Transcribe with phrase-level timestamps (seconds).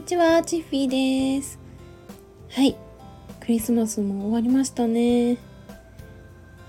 [0.00, 1.58] にちは、チッフィーです。
[2.48, 2.74] はい、
[3.38, 5.36] クリスマスも終わりましたね。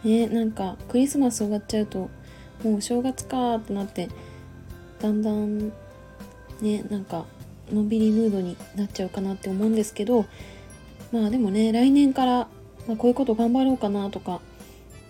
[0.04, 2.10] ね、なんかクリスマス終わっちゃうと、
[2.62, 4.10] もう正月かってなって、
[5.00, 5.70] だんだん
[6.60, 7.26] ね、なんか
[7.72, 10.26] のんびりムードになっちゃうかなって思うんですけど、
[11.14, 12.50] まあでもね、来年から、
[12.86, 14.42] まあ、こういうこと頑張ろうかなとか、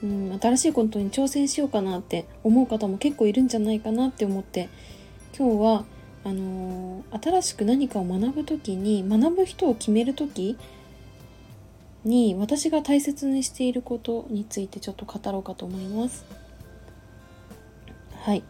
[0.04, 4.70] うん、新しいことに挑戦しようかなって思う方も結構いるんじゃないかなって思って
[5.36, 5.86] 今日は
[6.24, 10.58] あの、新しく何かを学ぶ時に学ぶ人を決める時
[12.04, 16.26] に私が大切にしていることについてちょっと語ろうかと思います。
[18.22, 18.44] はい、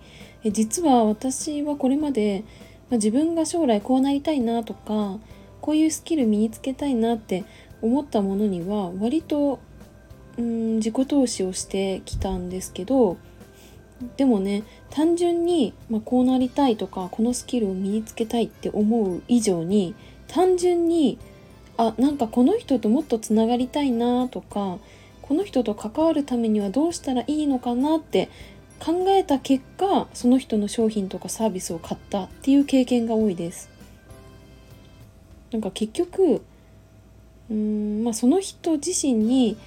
[0.43, 2.43] え実は私はこれまで、
[2.89, 5.17] まあ、自分が将来こうなりたいなとか
[5.61, 7.45] こういうスキル身につけたいなって
[7.81, 9.59] 思ったものには割と
[10.37, 13.17] うん自己投資をしてきたんですけど
[14.17, 19.95] でもね単純に、まあ、こうなりたいとかこのスキルを身につけたいって思う以上に
[20.27, 21.17] 単純に
[21.77, 24.77] あなんかこの人ともっとつながりたいなとか
[25.21, 28.29] この人と関わるためにはどうしたらいいのかなって
[28.79, 33.69] 考えた結果その人の商品とかサービスを買ったっていう経験が多いです。
[35.51, 36.41] なんか結局
[37.49, 39.57] うーん、まあ、その人自身に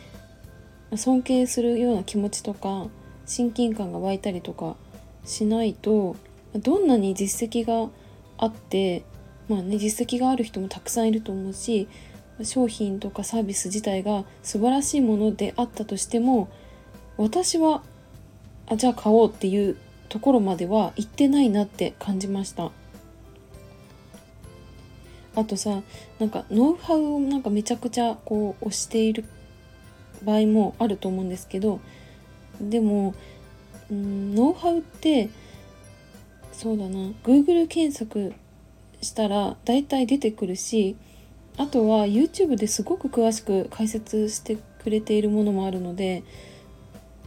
[0.97, 2.87] 尊敬するような気持ちとか
[3.27, 4.77] 親近感が湧いたりとか
[5.25, 6.17] しないと
[6.55, 7.91] どんなに実績が
[8.39, 9.05] あって
[9.49, 11.89] まあね実績がある人もたくさんいると思うし
[12.43, 16.49] 商品とかサービス自体が素晴らしいものであったとしても
[17.17, 17.83] 私は
[18.67, 19.77] あじゃあ買おうっていう
[20.09, 22.71] ところまでは行ってないなって感じました。
[25.37, 25.83] あとさ
[26.19, 29.25] なんかノウハウをなんかめちゃくちゃこう押している
[30.23, 31.81] 場合もあると思うんですけど
[32.61, 33.15] でも
[33.91, 35.29] うんノウハウって
[36.53, 38.33] そうだな Google 検索
[39.01, 40.97] したら大体出てくるし
[41.57, 46.25] あとは YouTube ですごく詳しく解説してくれているものもあるので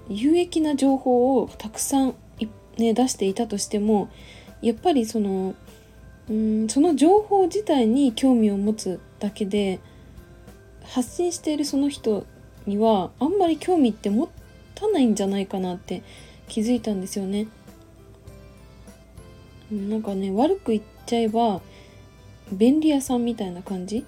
[0.09, 2.16] 有益な情報をたくさん、
[2.78, 4.09] ね、出していたとしても
[4.62, 5.56] やっぱりその
[6.30, 9.80] うんその情報自体に興味を持つだけで
[10.84, 12.25] 発信しているその人
[12.66, 14.30] にはあんまり興味って持
[14.79, 16.03] たないんじゃないかなって
[16.47, 17.47] 気づいたんですよね。
[19.71, 21.61] なんかね悪く言っちゃえば
[22.51, 24.05] 便利屋さんみたいな感じ？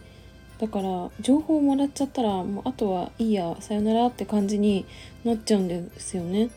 [0.60, 4.86] だから情報をもらっちゃったらもうあとはいいやさよならって感じに
[5.24, 6.50] なっちゃうんですよね。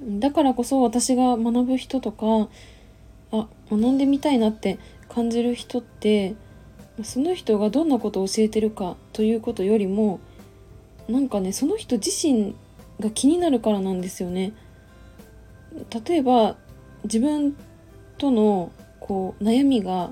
[0.00, 2.48] だからこそ私が学ぶ人とか
[3.32, 4.78] あ学んでみたいなって
[5.08, 6.34] 感じる人って
[7.02, 10.20] その人がどんなことを教えてるかということよりも
[11.08, 12.54] なんかねその人自身
[13.00, 14.52] が気になるからなんですよね。
[16.06, 16.56] 例えば
[17.04, 17.56] 自分
[18.18, 20.10] とのこう悩みが、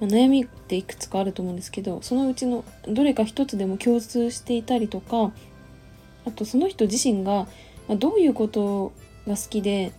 [0.00, 5.32] 悩みっていくつかあると思うんですけどそのうちのどれか一つでも共通していたりとか
[6.26, 7.46] あとその人自身が、
[7.88, 8.92] ま、どういうこと
[9.26, 9.92] が好きで、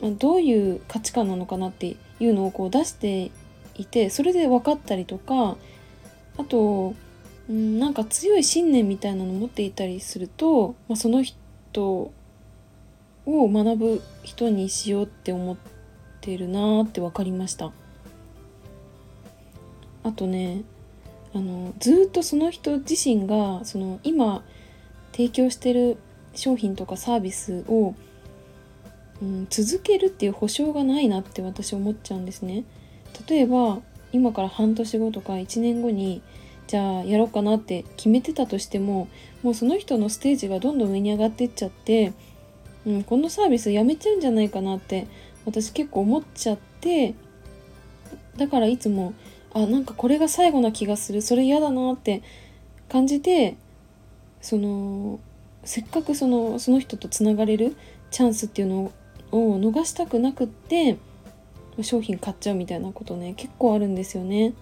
[0.00, 3.32] ま、どういう価値観なのかなっていうのをこう出して
[3.74, 5.56] いてそれで分かったりとか
[6.38, 6.94] あと、
[7.48, 11.36] うん、なんか強い信念みたいなの持っていたりすると、まあ、その人
[11.82, 12.12] を
[13.26, 15.56] 学ぶ人にしようって思っ
[16.20, 17.72] てるなーって分かりました
[20.02, 20.62] あとね
[21.34, 24.42] あのずっとその人自身がその今
[25.12, 25.96] 提供してる
[26.34, 27.94] 商品とかサービスを、
[29.22, 32.64] うん、続けるっていう保証がないなって私思っちゃうんですね。
[33.28, 33.80] 例えば
[34.12, 36.22] 今から半年後とか1年後に
[36.66, 39.08] じゃあやろうかなって決めてたとしても
[39.42, 42.12] もうその人のステージがどんどん上に上がってっちゃって、
[42.86, 45.06] うん、このサービスやめちゃうんじゃないかなって
[45.44, 47.14] 私結構思っちゃって
[48.36, 49.14] だからいつも
[49.52, 52.22] あなんかこれが最後な気がするそれ嫌だなって
[52.88, 53.56] 感じて
[54.40, 55.20] その
[55.64, 57.76] せっかくそのその人とつながれる
[58.10, 58.92] チャンスっていうの
[59.30, 60.98] を逃したくなくって
[61.82, 64.54] 商品買っちゃうみたいなことね結構あるんですよね。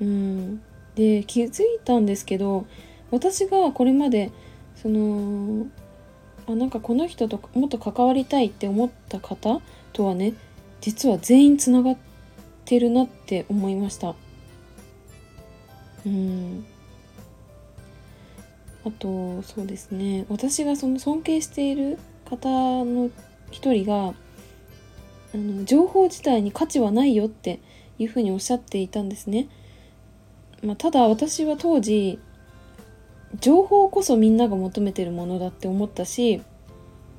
[0.00, 0.62] うん、
[0.94, 2.66] で気づいたんですけど
[3.10, 4.30] 私がこれまで
[4.74, 5.66] その
[6.46, 9.60] あなんかこの人ともっと関わりたいって思った方
[9.92, 10.34] とはね
[10.80, 11.96] 実は全員つながっ
[12.64, 14.14] てるなって思いました。
[16.04, 16.64] うん
[18.84, 21.98] あとそうですね私がその尊敬している
[22.30, 22.48] 方
[22.84, 23.10] の
[23.50, 24.14] 一人が
[25.34, 27.60] あの情報自体に価値はないよって
[27.98, 29.48] いうふうにおっしゃっていたんですね。
[30.66, 32.18] まあ、ただ私は当時
[33.40, 36.42] 情報こそみんなが求めてるものだって思ったし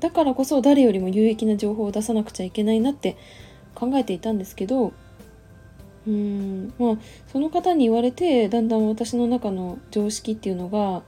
[0.01, 3.15] だからこそ誰よりも有益な情報を出さなくちゃいけないなって
[3.73, 6.97] 考えていたんですけどうーんまあ
[7.31, 11.03] その方に言われてだんだん私の中の常識っていうのが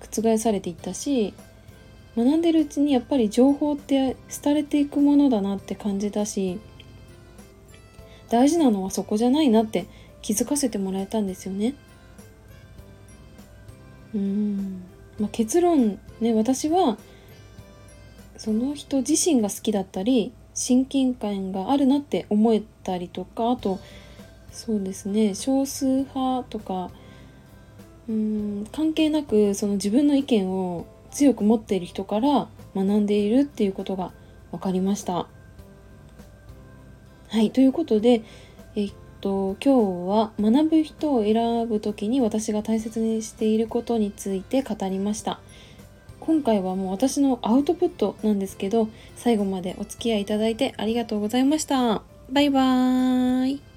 [0.00, 1.34] 覆されていったし
[2.16, 6.60] 学んでるうちにやっぱり情報って廃れていくものだなって感じたし
[8.28, 9.86] 大事なのはそこじゃないなって
[10.26, 11.76] 気づかせてもらえたんですよね。
[14.12, 14.82] うーん、
[15.20, 16.98] まあ、結論ね私は
[18.36, 23.78] その人自身が好きだったり親近感があるなって思えたりとかあと
[24.50, 26.90] そうですね少数派とか
[28.08, 34.10] うん関係なくその自分の意見を強く持っている人から学んでいるっていうことが
[34.50, 35.28] 分かりました。
[37.28, 38.22] はいということで
[38.74, 38.88] え
[39.20, 45.40] と今日は学ぶ人を選ぶ時に私が大切にしていることについて語りました。
[46.20, 52.02] 今回はもう私のアウトプットなんですけど最後までお付き合いいただいてありがとうございました。
[52.30, 53.75] バイバーイ。